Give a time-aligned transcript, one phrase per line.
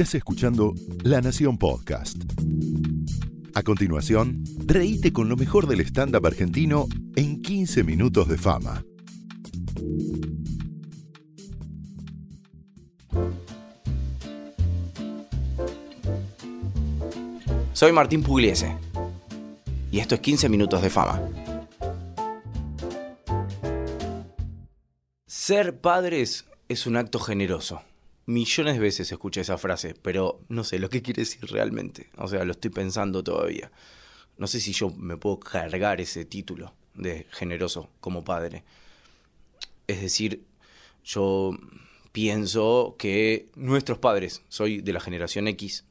[0.00, 0.72] Estás escuchando
[1.04, 2.16] La Nación Podcast.
[3.52, 8.82] A continuación, reíte con lo mejor del stand-up argentino en 15 minutos de fama.
[17.74, 18.74] Soy Martín Pugliese
[19.92, 21.20] y esto es 15 minutos de fama.
[25.26, 27.82] Ser padres es un acto generoso.
[28.30, 32.10] Millones de veces escuché esa frase, pero no sé lo que quiere decir realmente.
[32.16, 33.72] O sea, lo estoy pensando todavía.
[34.38, 38.62] No sé si yo me puedo cargar ese título de generoso como padre.
[39.88, 40.44] Es decir,
[41.02, 41.58] yo
[42.12, 45.84] pienso que nuestros padres, soy de la generación X,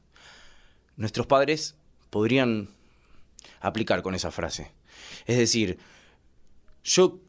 [0.96, 1.74] nuestros padres
[2.08, 2.70] podrían
[3.60, 4.72] aplicar con esa frase.
[5.26, 5.76] Es decir,
[6.84, 7.20] yo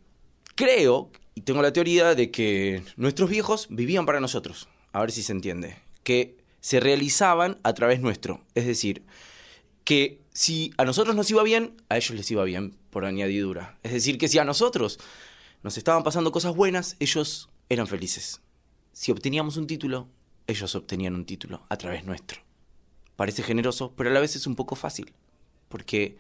[0.55, 5.23] creo y tengo la teoría de que nuestros viejos vivían para nosotros, a ver si
[5.23, 9.03] se entiende, que se realizaban a través nuestro, es decir,
[9.83, 13.77] que si a nosotros nos iba bien, a ellos les iba bien por añadidura.
[13.83, 14.99] Es decir, que si a nosotros
[15.63, 18.41] nos estaban pasando cosas buenas, ellos eran felices.
[18.93, 20.07] Si obteníamos un título,
[20.47, 22.41] ellos obtenían un título a través nuestro.
[23.15, 25.13] Parece generoso, pero a la vez es un poco fácil,
[25.69, 26.17] porque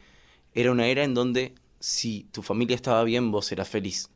[0.53, 4.09] era una era en donde si tu familia estaba bien, vos eras feliz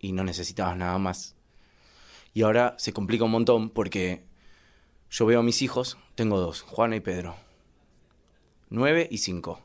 [0.00, 1.36] y no necesitabas nada más.
[2.34, 4.24] Y ahora se complica un montón porque
[5.10, 7.36] yo veo a mis hijos, tengo dos, Juana y Pedro,
[8.70, 9.60] nueve y cinco.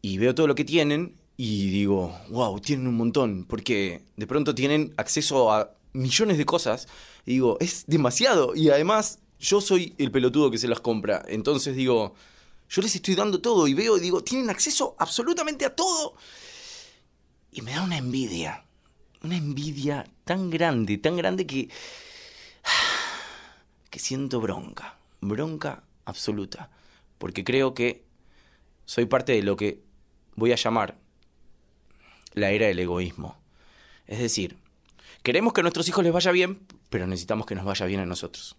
[0.00, 4.54] Y veo todo lo que tienen y digo, wow, tienen un montón, porque de pronto
[4.54, 6.88] tienen acceso a millones de cosas.
[7.26, 8.54] Y digo, es demasiado.
[8.54, 11.22] Y además, yo soy el pelotudo que se las compra.
[11.28, 12.14] Entonces digo,
[12.68, 16.14] yo les estoy dando todo y veo y digo, tienen acceso absolutamente a todo.
[17.52, 18.65] Y me da una envidia
[19.26, 21.68] una envidia tan grande, tan grande que,
[23.90, 26.70] que siento bronca, bronca absoluta,
[27.18, 28.04] porque creo que
[28.84, 29.82] soy parte de lo que
[30.36, 30.96] voy a llamar
[32.32, 33.36] la era del egoísmo.
[34.06, 34.56] Es decir,
[35.22, 38.06] queremos que a nuestros hijos les vaya bien, pero necesitamos que nos vaya bien a
[38.06, 38.56] nosotros.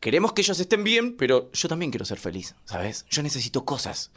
[0.00, 3.04] Queremos que ellos estén bien, pero yo también quiero ser feliz, ¿sabes?
[3.10, 4.10] Yo necesito cosas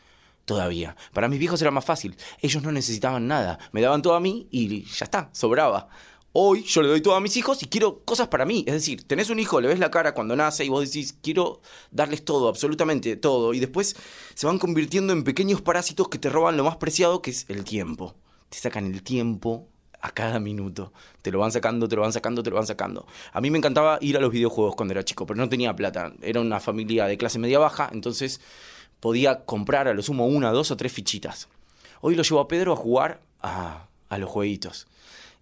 [0.46, 0.96] todavía.
[1.14, 2.16] Para mis viejos era más fácil.
[2.42, 3.60] Ellos no necesitaban nada.
[3.72, 5.90] Me daban todo a mí y ya está, sobraba.
[6.34, 8.64] Hoy yo le doy todo a mis hijos y quiero cosas para mí.
[8.66, 11.62] Es decir, tenés un hijo, le ves la cara cuando nace y vos decís, quiero
[11.92, 13.54] darles todo, absolutamente todo.
[13.54, 13.98] Y después
[14.34, 17.66] se van convirtiendo en pequeños parásitos que te roban lo más preciado, que es el
[17.66, 18.16] tiempo.
[18.48, 19.68] Te sacan el tiempo
[20.02, 20.94] a cada minuto.
[21.22, 23.06] Te lo van sacando, te lo van sacando, te lo van sacando.
[23.34, 26.14] A mí me encantaba ir a los videojuegos cuando era chico, pero no tenía plata.
[26.22, 28.42] Era una familia de clase media baja, entonces
[29.02, 31.50] podía comprar a lo sumo una, dos o tres fichitas.
[32.00, 34.88] Hoy lo llevo a Pedro a jugar a, los jueguitos.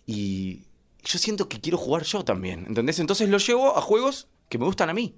[0.07, 0.61] Y
[1.03, 2.99] yo siento que quiero jugar yo también, ¿entendés?
[2.99, 5.13] Entonces lo llevo a juegos que me gustan a mí.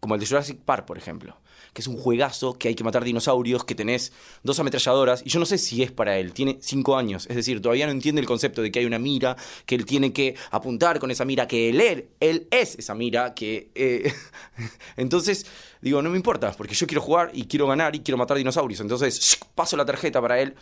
[0.00, 1.36] Como el de Jurassic Park, por ejemplo
[1.76, 4.10] que es un juegazo, que hay que matar dinosaurios, que tenés
[4.42, 7.60] dos ametralladoras, y yo no sé si es para él, tiene cinco años, es decir,
[7.60, 9.36] todavía no entiende el concepto de que hay una mira,
[9.66, 13.70] que él tiene que apuntar con esa mira, que él, él es esa mira, que...
[13.74, 14.10] Eh,
[14.96, 15.44] entonces,
[15.82, 18.80] digo, no me importa, porque yo quiero jugar y quiero ganar y quiero matar dinosaurios,
[18.80, 20.54] entonces, paso la tarjeta para él,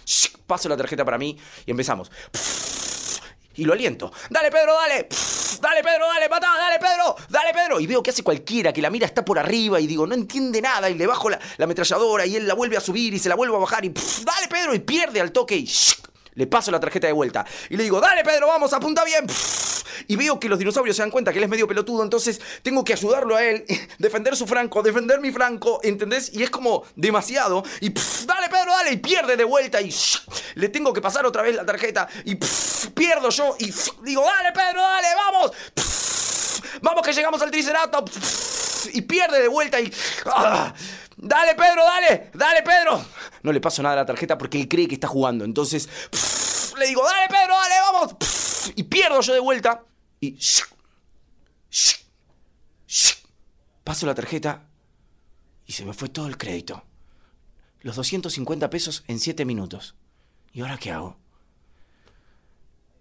[0.48, 2.10] paso la tarjeta para mí, y empezamos
[3.56, 4.12] y lo aliento.
[4.30, 5.08] Dale, Pedro, dale.
[5.60, 7.80] dale, Pedro, dale, patá, dale, Pedro, dale, Pedro.
[7.80, 10.60] Y veo que hace cualquiera, que la mira está por arriba y digo, no entiende
[10.60, 10.90] nada.
[10.90, 13.56] Y le bajo la, ametralladora y él la vuelve a subir y se la vuelve
[13.56, 15.68] a bajar y dale, Pedro, y pierde al toque y
[16.34, 17.44] le paso la tarjeta de vuelta.
[17.70, 19.26] Y le digo, dale, Pedro, vamos, apunta bien.
[20.08, 22.84] y veo que los dinosaurios se dan cuenta que él es medio pelotudo, entonces tengo
[22.84, 23.64] que ayudarlo a él,
[23.98, 26.32] defender su franco, defender mi franco, ¿entendés?
[26.34, 27.62] Y es como demasiado.
[27.80, 27.90] Y
[28.26, 28.43] dale,
[28.76, 29.94] Dale, y pierde de vuelta y
[30.56, 34.82] le tengo que pasar otra vez la tarjeta y pierdo yo y digo, dale, Pedro,
[34.82, 35.52] dale, vamos.
[36.82, 38.90] vamos que llegamos al Triceratops.
[38.92, 39.92] Y pierde de vuelta y...
[40.26, 40.74] ¡ah!
[41.16, 43.04] Dale, Pedro, dale, dale, Pedro.
[43.42, 45.44] No le paso nada a la tarjeta porque él cree que está jugando.
[45.44, 45.88] Entonces,
[46.76, 48.72] le digo, dale, Pedro, dale, vamos.
[48.74, 49.84] y pierdo yo de vuelta.
[50.20, 50.38] Y...
[53.84, 54.66] paso la tarjeta
[55.66, 56.82] y se me fue todo el crédito.
[57.84, 59.94] Los 250 pesos en 7 minutos.
[60.54, 61.18] ¿Y ahora qué hago?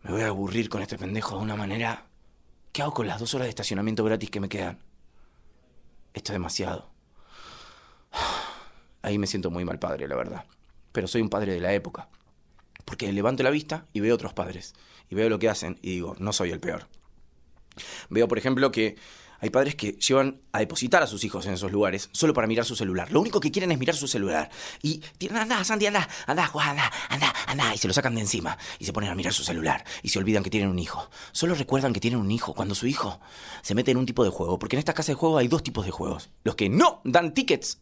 [0.02, 2.08] Me voy a aburrir con este pendejo de una manera...
[2.74, 4.80] ¿Qué hago con las dos horas de estacionamiento gratis que me quedan?
[6.14, 6.90] Esto es demasiado.
[9.02, 10.44] Ahí me siento muy mal padre, la verdad.
[10.92, 12.10] Pero soy un padre de la época.
[12.84, 14.74] Porque levanto la vista y veo otros padres.
[15.10, 16.90] Y veo lo que hacen y digo, no soy el peor.
[18.10, 18.98] Veo, por ejemplo, que
[19.44, 22.64] Hay padres que llevan a depositar a sus hijos en esos lugares solo para mirar
[22.64, 23.12] su celular.
[23.12, 24.50] Lo único que quieren es mirar su celular.
[24.82, 27.76] Y tienen, anda, Santi, anda, anda, Juan, anda, anda, anda.
[27.76, 28.58] Y se lo sacan de encima.
[28.80, 29.84] Y se ponen a mirar su celular.
[30.02, 31.10] Y se olvidan que tienen un hijo.
[31.34, 33.20] Solo recuerdan que tienen un hijo cuando su hijo
[33.62, 34.58] se mete en un tipo de juego.
[34.58, 36.30] Porque en esta casa de juego hay dos tipos de juegos.
[36.46, 37.82] Los que no dan tickets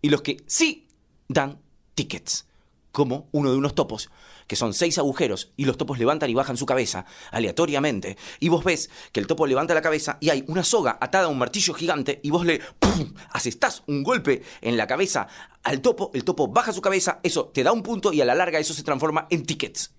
[0.00, 0.88] y los que sí
[1.28, 1.60] dan
[1.94, 2.46] tickets.
[2.94, 4.08] Como uno de unos topos
[4.46, 8.62] que son seis agujeros, y los topos levantan y bajan su cabeza aleatoriamente, y vos
[8.62, 11.74] ves que el topo levanta la cabeza y hay una soga atada a un martillo
[11.74, 13.14] gigante, y vos le ¡pum!
[13.32, 15.26] asestás un golpe en la cabeza
[15.64, 18.36] al topo, el topo baja su cabeza, eso te da un punto y a la
[18.36, 19.92] larga eso se transforma en tickets.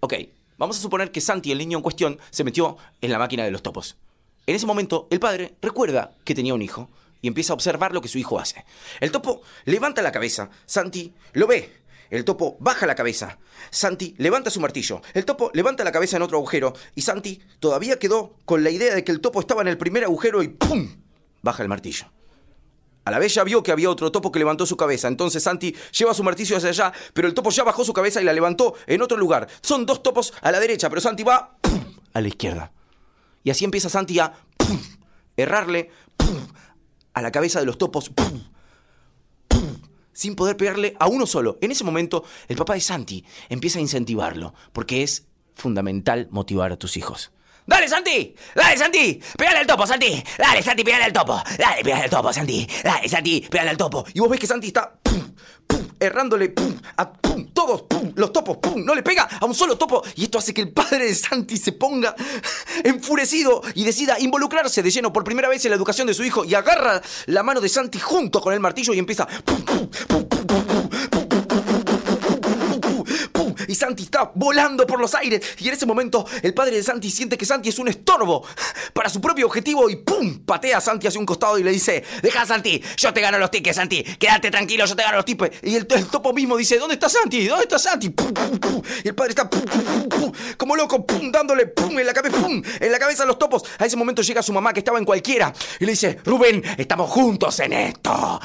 [0.00, 0.12] Ok,
[0.58, 3.52] vamos a suponer que Santi, el niño en cuestión, se metió en la máquina de
[3.52, 3.96] los topos.
[4.46, 6.90] En ese momento, el padre recuerda que tenía un hijo
[7.22, 8.66] y empieza a observar lo que su hijo hace.
[9.00, 13.38] El topo levanta la cabeza, Santi lo ve, el topo baja la cabeza.
[13.70, 15.02] Santi levanta su martillo.
[15.14, 16.72] El topo levanta la cabeza en otro agujero.
[16.94, 20.04] Y Santi todavía quedó con la idea de que el topo estaba en el primer
[20.04, 20.88] agujero y ¡pum!
[21.42, 22.06] baja el martillo.
[23.04, 25.08] A la vez ya vio que había otro topo que levantó su cabeza.
[25.08, 28.24] Entonces Santi lleva su martillo hacia allá, pero el topo ya bajó su cabeza y
[28.24, 29.48] la levantó en otro lugar.
[29.62, 31.82] Son dos topos a la derecha, pero Santi va ¡pum!
[32.12, 32.72] a la izquierda.
[33.44, 34.78] Y así empieza Santi a ¡pum!
[35.36, 36.36] errarle ¡pum!
[37.14, 38.10] a la cabeza de los topos.
[38.10, 38.42] ¡pum!
[40.18, 41.58] Sin poder pegarle a uno solo.
[41.60, 46.76] En ese momento, el papá de Santi empieza a incentivarlo, porque es fundamental motivar a
[46.76, 47.30] tus hijos.
[47.64, 48.34] ¡Dale, Santi!
[48.52, 49.20] ¡Dale, Santi!
[49.36, 50.20] ¡Pégale al topo, Santi!
[50.36, 51.40] ¡Dale, Santi, pégale al topo!
[51.56, 52.66] ¡Dale, pégale al topo, Santi!
[52.82, 54.04] ¡Dale, Santi, pégale al topo!
[54.12, 54.98] Y vos ves que Santi está
[56.00, 56.54] errándole
[56.96, 57.12] a
[57.52, 57.84] todos
[58.14, 60.02] los topos, no le pega a un solo topo.
[60.16, 62.14] Y esto hace que el padre de Santi se ponga
[62.84, 66.44] enfurecido y decida involucrarse de lleno por primera vez en la educación de su hijo
[66.44, 69.26] y agarra la mano de Santi junto con el martillo y empieza
[73.68, 75.40] y Santi está volando por los aires.
[75.58, 78.44] Y en ese momento el padre de Santi siente que Santi es un estorbo
[78.92, 80.40] para su propio objetivo y ¡pum!
[80.40, 83.50] patea a Santi hacia un costado y le dice, deja Santi, yo te gano los
[83.50, 85.58] tickets, Santi, quédate tranquilo, yo te gano los tickets.
[85.62, 87.46] Y el, topo mismo dice, ¿dónde está Santi?
[87.46, 88.12] ¿Dónde está Santi?
[89.04, 89.48] Y el padre está
[90.56, 92.36] como loco, dándole en la cabeza,
[92.80, 93.62] en la cabeza a los topos.
[93.78, 97.10] A ese momento llega su mamá que estaba en cualquiera y le dice, Rubén, estamos
[97.10, 98.40] juntos en esto.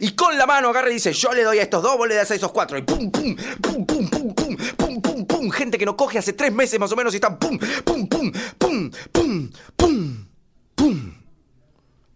[0.00, 2.14] Y con la mano agarra y dice, yo le doy a estos dos, vos le
[2.14, 2.78] das a esos cuatro.
[2.78, 5.50] Y pum, pum, pum, pum, pum, pum, pum, pum, pum.
[5.50, 8.32] Gente que no coge hace tres meses más o menos y están pum, pum, pum,
[8.58, 10.26] pum, pum, pum,
[10.74, 11.14] pum.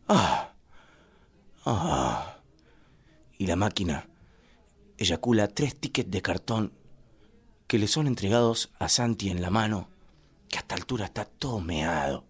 [0.08, 0.52] Ah.
[1.64, 2.36] Ah.
[3.38, 4.08] Y la máquina
[4.98, 6.72] eyacula tres tickets de cartón
[7.66, 9.88] que le son entregados a Santi en la mano,
[10.48, 12.26] que a esta altura está todo meado.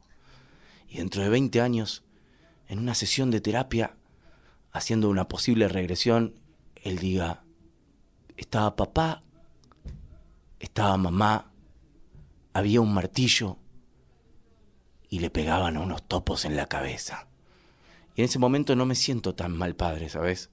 [0.89, 2.05] Y dentro de 20 años,
[2.69, 3.97] en una sesión de terapia,
[4.73, 6.35] haciendo una posible regresión,
[6.77, 7.45] él diga,
[8.37, 9.23] estaba papá,
[10.59, 11.53] estaba mamá,
[12.55, 13.59] había un martillo
[15.09, 17.29] y le pegaban unos topos en la cabeza.
[18.15, 20.51] Y en ese momento no me siento tan mal padre, ¿sabes?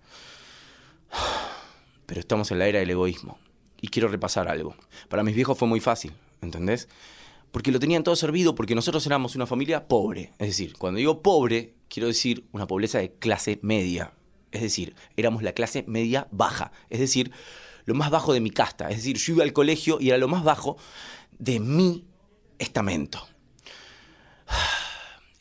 [2.05, 3.39] Pero estamos en la era del egoísmo.
[3.81, 4.75] Y quiero repasar algo.
[5.07, 6.89] Para mis viejos fue muy fácil, ¿entendés?
[7.51, 10.33] Porque lo tenían todo servido, porque nosotros éramos una familia pobre.
[10.37, 14.13] Es decir, cuando digo pobre, quiero decir una pobreza de clase media.
[14.51, 16.71] Es decir, éramos la clase media baja.
[16.89, 17.31] Es decir,
[17.85, 18.89] lo más bajo de mi casta.
[18.89, 20.77] Es decir, yo iba al colegio y era lo más bajo
[21.37, 22.05] de mi
[22.59, 23.27] estamento.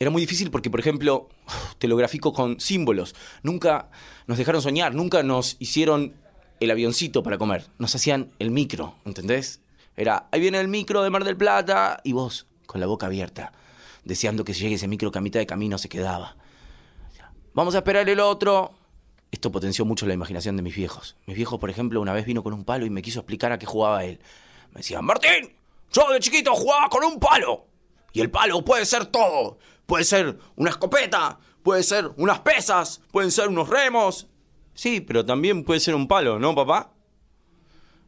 [0.01, 1.27] Era muy difícil porque, por ejemplo,
[1.77, 3.15] te lo grafico con símbolos.
[3.43, 3.91] Nunca
[4.27, 6.15] nos dejaron soñar, nunca nos hicieron
[6.61, 7.67] el avioncito para comer.
[7.79, 9.61] Nos hacían el micro, ¿entendés?
[9.99, 13.51] Era, ahí viene el micro de Mar del Plata y vos, con la boca abierta,
[14.05, 16.37] deseando que llegue ese micro que a mitad de camino se quedaba.
[17.53, 18.71] Vamos a esperar el otro.
[19.29, 21.17] Esto potenció mucho la imaginación de mis viejos.
[21.25, 23.59] Mis viejos, por ejemplo, una vez vino con un palo y me quiso explicar a
[23.59, 24.21] qué jugaba él.
[24.71, 25.53] Me decía, Martín,
[25.91, 27.65] yo de chiquito jugaba con un palo.
[28.13, 29.57] Y el palo puede ser todo.
[29.85, 34.27] Puede ser una escopeta, puede ser unas pesas, pueden ser unos remos.
[34.73, 36.93] Sí, pero también puede ser un palo, ¿no, papá?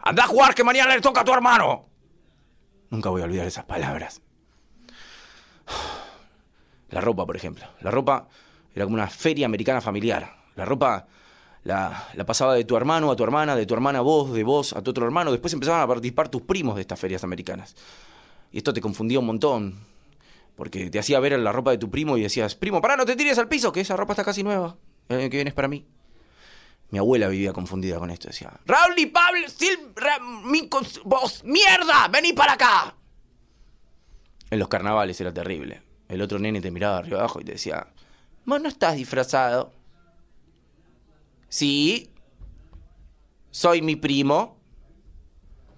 [0.03, 1.85] Anda a jugar que mañana le toca a tu hermano.
[2.89, 4.21] Nunca voy a olvidar esas palabras.
[6.89, 7.65] La ropa, por ejemplo.
[7.81, 8.27] La ropa
[8.75, 10.35] era como una feria americana familiar.
[10.55, 11.07] La ropa
[11.63, 14.73] la, pasaba de tu hermano a tu hermana, de tu hermana a vos, de vos
[14.73, 15.31] a tu otro hermano.
[15.31, 17.75] Después empezaban a participar tus primos de estas ferias americanas.
[18.51, 19.75] Y esto te confundía un montón.
[20.55, 23.15] Porque te hacía ver la ropa de tu primo y decías, primo, pará, no te
[23.15, 24.75] tires al piso, que esa ropa está casi nueva.
[25.07, 25.85] El año que viene es para mí.
[26.91, 28.27] Mi abuela vivía confundida con esto.
[28.27, 29.79] Decía, Raúl y Pablo, Sil,
[31.05, 32.95] vos, mierda, vení para acá.
[34.49, 35.81] En los carnavales era terrible.
[36.09, 37.87] El otro nene te miraba arriba abajo y te decía,
[38.45, 39.71] vos no estás disfrazado.
[41.47, 42.09] Sí.
[43.49, 44.59] Soy mi primo.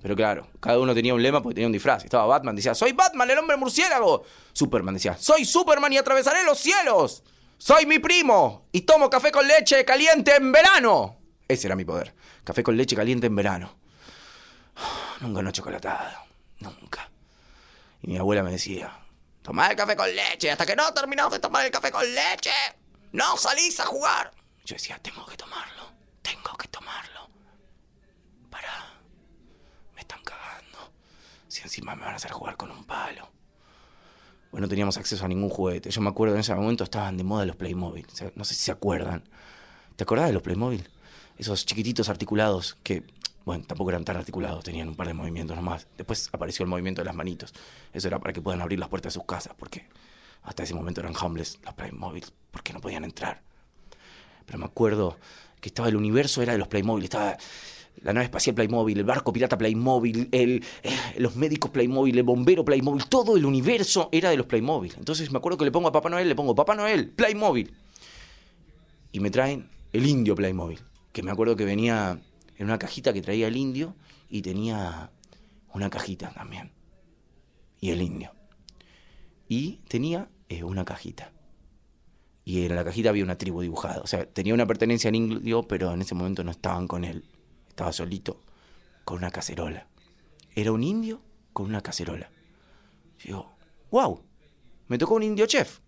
[0.01, 2.03] Pero claro, cada uno tenía un lema porque tenía un disfraz.
[2.03, 4.23] Estaba Batman, decía, soy Batman, el hombre murciélago.
[4.51, 7.23] Superman decía, soy Superman y atravesaré los cielos.
[7.65, 11.17] Soy mi primo y tomo café con leche caliente en verano.
[11.47, 12.13] Ese era mi poder.
[12.43, 13.77] Café con leche caliente en verano.
[15.21, 16.25] Nunca no chocolatado.
[16.59, 17.09] Nunca.
[18.01, 18.91] Y mi abuela me decía,
[19.41, 20.51] tomá el café con leche.
[20.51, 22.51] Hasta que no terminás de tomar el café con leche,
[23.13, 24.33] no salís a jugar.
[24.65, 25.89] Yo decía, tengo que tomarlo.
[26.21, 27.29] Tengo que tomarlo.
[28.49, 28.91] Para.
[29.95, 30.91] Me están cagando.
[31.47, 33.31] Si encima me van a hacer jugar con un palo.
[34.53, 35.89] Bueno, no teníamos acceso a ningún juguete.
[35.89, 38.05] Yo me acuerdo en ese momento estaban de moda los Playmobil.
[38.35, 39.23] No sé si se acuerdan.
[39.95, 40.87] ¿Te acordás de los Playmobil?
[41.39, 43.01] Esos chiquititos articulados que,
[43.45, 45.87] bueno, tampoco eran tan articulados, tenían un par de movimientos nomás.
[45.97, 47.51] Después apareció el movimiento de las manitos.
[47.93, 49.87] Eso era para que puedan abrir las puertas de sus casas, porque
[50.43, 53.41] hasta ese momento eran homeless los Playmobil, porque no podían entrar.
[54.45, 55.17] Pero me acuerdo
[55.61, 57.37] que estaba el universo, era de los Playmobil, estaba
[58.01, 62.65] la nave espacial Playmobil, el barco pirata Playmobil, el, eh, los médicos Playmobil, el bombero
[62.65, 64.93] Playmobil, todo el universo era de los Playmobil.
[64.97, 67.73] Entonces me acuerdo que le pongo a Papá Noel, le pongo Papá Noel, Playmobil.
[69.11, 70.79] Y me traen el indio Playmobil,
[71.11, 72.19] que me acuerdo que venía
[72.57, 73.95] en una cajita que traía el indio
[74.29, 75.11] y tenía
[75.73, 76.71] una cajita también.
[77.79, 78.31] Y el indio.
[79.47, 81.31] Y tenía eh, una cajita.
[82.45, 84.01] Y en la cajita había una tribu dibujada.
[84.01, 87.23] O sea, tenía una pertenencia al indio, pero en ese momento no estaban con él.
[87.73, 88.39] Estaba solito,
[89.03, 89.87] con una cacerola.
[90.53, 91.19] Era un indio
[91.51, 92.29] con una cacerola.
[93.23, 93.51] Digo,
[93.89, 94.21] wow,
[94.89, 95.79] me tocó un indio chef.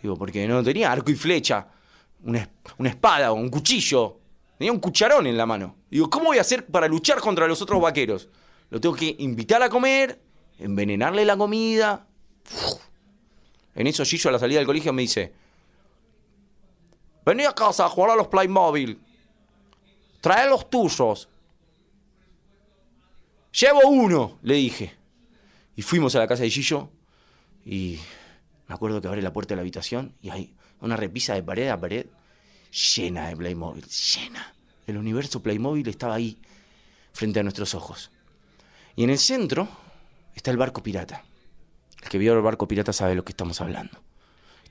[0.00, 1.66] Digo, porque no tenía arco y flecha,
[2.22, 2.48] una,
[2.78, 4.20] una espada o un cuchillo.
[4.56, 5.74] Tenía un cucharón en la mano.
[5.90, 8.28] Digo, ¿cómo voy a hacer para luchar contra los otros vaqueros?
[8.70, 10.22] Lo tengo que invitar a comer,
[10.56, 12.06] envenenarle la comida.
[13.74, 15.32] En eso Gillo a la salida del colegio me dice,
[17.26, 19.00] vení a casa a jugar a los Playmobil
[20.22, 21.28] trae los tuyos.
[23.52, 24.94] Llevo uno, le dije.
[25.76, 26.90] Y fuimos a la casa de Gillo
[27.66, 27.98] y
[28.68, 31.68] me acuerdo que abre la puerta de la habitación y hay una repisa de pared
[31.68, 32.06] a pared
[32.70, 34.54] llena de Playmobil, llena.
[34.86, 36.38] El universo Playmobil estaba ahí,
[37.12, 38.10] frente a nuestros ojos.
[38.96, 39.68] Y en el centro
[40.34, 41.24] está el barco pirata.
[42.02, 44.00] El que vio el barco pirata sabe de lo que estamos hablando.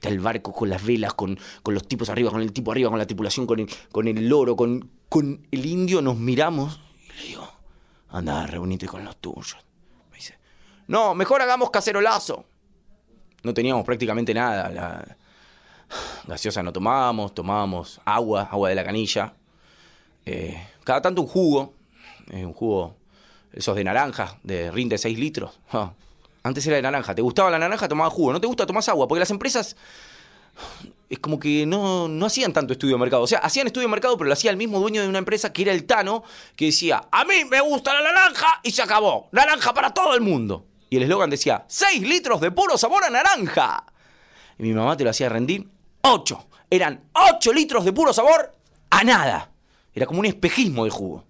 [0.01, 2.98] El barco con las velas, con, con los tipos arriba, con el tipo arriba, con
[2.98, 7.27] la tripulación, con el, con el loro, con, con el indio nos miramos y le
[7.27, 7.48] digo,
[8.10, 9.58] anda, reunite con los tuyos.
[10.10, 10.38] Me dice,
[10.88, 12.46] no, mejor hagamos cacerolazo.
[13.43, 15.17] No teníamos prácticamente nada.
[16.25, 19.34] Gaseosa no tomábamos, tomábamos agua, agua de la canilla.
[20.25, 21.74] Eh, cada tanto un jugo,
[22.29, 22.96] eh, un jugo,
[23.51, 25.60] esos de naranja, de rinde 6 litros.
[26.43, 27.13] Antes era de naranja.
[27.13, 27.88] ¿Te gustaba la naranja?
[27.88, 28.33] Tomabas jugo.
[28.33, 28.65] ¿No te gusta?
[28.65, 29.07] Tomás agua.
[29.07, 29.75] Porque las empresas
[31.10, 33.24] es como que no, no hacían tanto estudio de mercado.
[33.24, 35.51] O sea, hacían estudio de mercado, pero lo hacía el mismo dueño de una empresa
[35.51, 36.24] que era el Tano,
[36.55, 39.27] que decía, a mí me gusta la naranja y se acabó.
[39.31, 40.65] Naranja para todo el mundo.
[40.89, 43.86] Y el eslogan decía, 6 litros de puro sabor a naranja.
[44.57, 45.67] Y mi mamá te lo hacía rendir
[46.01, 46.48] 8.
[46.69, 48.53] Eran 8 litros de puro sabor
[48.89, 49.51] a nada.
[49.93, 51.25] Era como un espejismo de jugo.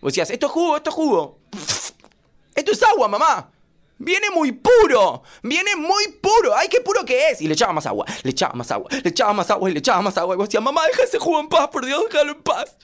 [0.00, 1.38] Vos decías, esto es jugo, esto es jugo.
[2.54, 3.52] Esto es agua, mamá.
[3.98, 6.56] Viene muy puro, viene muy puro.
[6.56, 7.40] Ay, qué puro que es.
[7.40, 9.78] Y le echaba más agua, le echaba más agua, le echaba más agua y le
[9.80, 10.34] echaba más agua.
[10.34, 12.76] Y vos decías, mamá, deja ese jugo en paz, por Dios, déjalo en paz.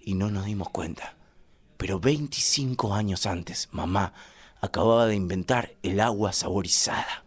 [0.00, 1.14] Y no nos dimos cuenta.
[1.76, 4.14] Pero 25 años antes, mamá
[4.60, 7.24] acababa de inventar el agua saborizada.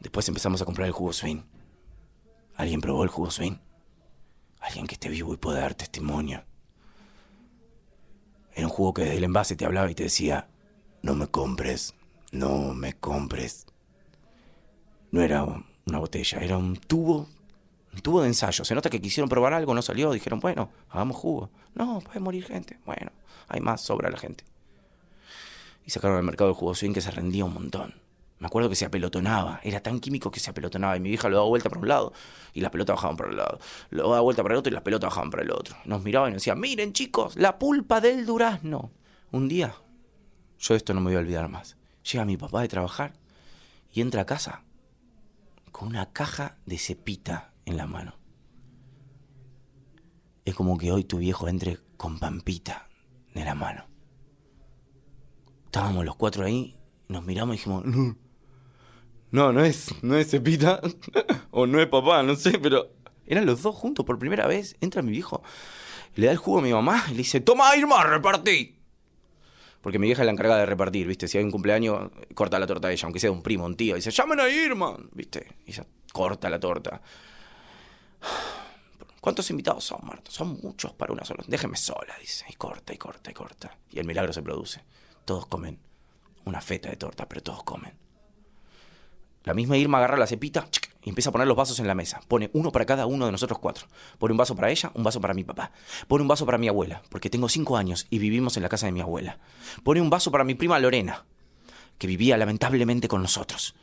[0.00, 1.42] Después empezamos a comprar el jugo swing.
[2.56, 3.56] ¿Alguien probó el jugo swing?
[4.60, 6.44] Alguien que esté vivo y pueda dar testimonio.
[8.54, 10.48] Era un jugo que desde el envase te hablaba y te decía,
[11.04, 11.94] no me compres,
[12.32, 13.66] no me compres.
[15.10, 17.28] No era una botella, era un tubo,
[17.92, 18.64] un tubo de ensayo.
[18.64, 21.50] Se nota que quisieron probar algo, no salió, dijeron, bueno, hagamos jugo.
[21.74, 22.78] No, puede morir gente.
[22.86, 23.12] Bueno,
[23.48, 24.44] hay más, sobra la gente.
[25.84, 27.92] Y sacaron al mercado el jugo swing que se rendía un montón.
[28.38, 31.36] Me acuerdo que se apelotonaba, era tan químico que se apelotonaba y mi vieja lo
[31.36, 32.14] daba vuelta para un lado
[32.54, 33.58] y las pelotas bajaban para el lado.
[33.90, 35.76] Lo daba vuelta para el otro y las pelotas bajaban para el otro.
[35.84, 38.90] Nos miraban y nos decían, miren chicos, la pulpa del durazno.
[39.32, 39.74] Un día
[40.58, 41.76] yo esto no me voy a olvidar más.
[42.10, 43.14] Llega mi papá de trabajar
[43.92, 44.64] y entra a casa
[45.72, 48.14] con una caja de cepita en la mano.
[50.44, 52.88] Es como que hoy tu viejo entre con pampita
[53.34, 53.86] de la mano.
[55.66, 56.76] Estábamos los cuatro ahí,
[57.08, 57.84] nos miramos y dijimos,
[59.30, 60.80] no, no, es, no es cepita,
[61.50, 62.92] o no es papá, no sé, pero
[63.26, 64.76] eran los dos juntos por primera vez.
[64.80, 65.42] Entra mi viejo,
[66.14, 68.78] le da el jugo a mi mamá y le dice, toma Irma, repartí.
[69.84, 71.28] Porque mi vieja es la encargada de repartir, ¿viste?
[71.28, 73.96] Si hay un cumpleaños, corta la torta a ella, aunque sea un primo, un tío.
[73.96, 75.46] Dice, llamen a Irma, ¿viste?
[75.66, 77.02] Y ella corta la torta.
[79.20, 80.30] ¿Cuántos invitados son, Marta?
[80.30, 81.44] Son muchos para una sola.
[81.46, 82.46] Déjeme sola, dice.
[82.48, 83.76] Y corta, y corta, y corta.
[83.90, 84.82] Y el milagro se produce.
[85.26, 85.78] Todos comen
[86.46, 87.92] una feta de torta, pero todos comen.
[89.42, 90.66] La misma Irma agarra la cepita
[91.04, 92.20] y empieza a poner los vasos en la mesa.
[92.26, 93.86] Pone uno para cada uno de nosotros cuatro.
[94.18, 95.70] Pone un vaso para ella, un vaso para mi papá.
[96.08, 98.86] Pone un vaso para mi abuela, porque tengo cinco años y vivimos en la casa
[98.86, 99.38] de mi abuela.
[99.82, 101.24] Pone un vaso para mi prima Lorena,
[101.98, 103.74] que vivía lamentablemente con nosotros.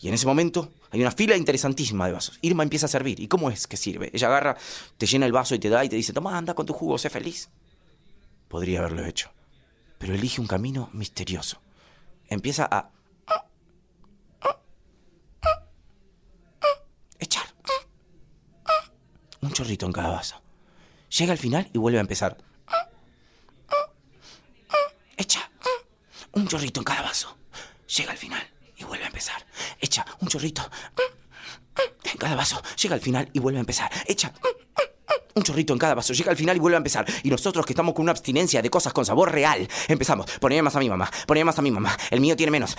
[0.00, 2.38] Y en ese momento hay una fila interesantísima de vasos.
[2.40, 3.20] Irma empieza a servir.
[3.20, 4.10] ¿Y cómo es que sirve?
[4.14, 4.56] Ella agarra,
[4.96, 6.96] te llena el vaso y te da y te dice, toma, anda con tu jugo,
[6.96, 7.50] sé feliz.
[8.48, 9.30] Podría haberlo hecho.
[9.98, 11.60] Pero elige un camino misterioso.
[12.28, 12.90] Empieza a
[19.46, 20.42] un chorrito en cada vaso.
[21.16, 22.36] Llega al final y vuelve a empezar.
[25.16, 25.50] Echa
[26.32, 27.36] un chorrito en cada vaso.
[27.96, 28.42] Llega al final
[28.76, 29.46] y vuelve a empezar.
[29.80, 30.68] Echa un chorrito
[32.04, 32.60] en cada vaso.
[32.76, 33.90] Llega al final y vuelve a empezar.
[34.06, 34.32] Echa
[35.36, 37.04] un chorrito en cada vaso, llega al final y vuelve a empezar.
[37.22, 40.26] Y nosotros que estamos con una abstinencia de cosas con sabor real, empezamos.
[40.40, 41.96] Poneme más a mi mamá, poneme más a mi mamá.
[42.10, 42.76] El mío tiene menos.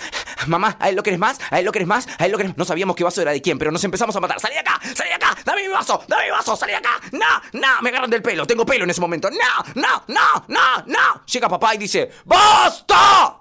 [0.48, 1.38] Mamá, ¿a él lo querés más?
[1.50, 2.08] ¿A él lo querés más?
[2.18, 4.20] ¿A él lo querés No sabíamos qué vaso era de quién, pero nos empezamos a
[4.20, 4.40] matar.
[4.40, 4.80] ¡Salí de acá!
[4.82, 5.17] ¡Salí de acá!
[5.44, 6.02] ¡Dame mi vaso!
[6.06, 6.56] ¡Dame mi vaso!
[6.56, 7.00] ¡Salí acá!
[7.12, 7.26] ¡No!
[7.52, 7.82] ¡No!
[7.82, 8.46] Me agarran del pelo.
[8.46, 9.30] Tengo pelo en ese momento.
[9.30, 9.36] ¡No!
[9.74, 10.04] ¡No!
[10.08, 10.44] ¡No!
[10.48, 10.84] ¡No!
[10.86, 11.24] ¡No!
[11.26, 13.40] Llega papá y dice: ¡Basta!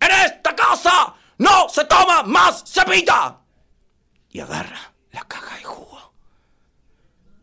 [0.00, 3.40] ¡En esta casa no se toma más cepita!
[4.30, 6.12] Y agarra la caja de jugo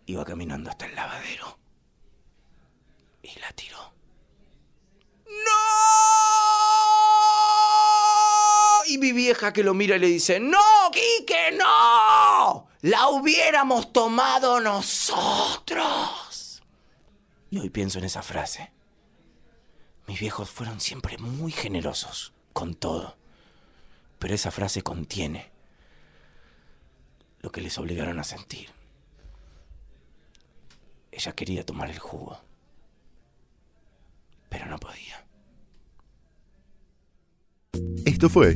[0.05, 1.60] Iba caminando hasta el lavadero.
[3.22, 3.93] Y la tiró.
[5.27, 5.69] ¡No!
[8.88, 10.58] Y mi vieja que lo mira y le dice, ¡No,
[10.91, 11.99] Quique, no!
[12.81, 16.63] La hubiéramos tomado nosotros.
[17.50, 18.71] Y hoy pienso en esa frase.
[20.07, 23.17] Mis viejos fueron siempre muy generosos con todo.
[24.17, 25.51] Pero esa frase contiene
[27.41, 28.69] lo que les obligaron a sentir.
[31.12, 32.39] Ella quería tomar el jugo,
[34.48, 35.25] pero no podía.
[38.05, 38.55] Esto fue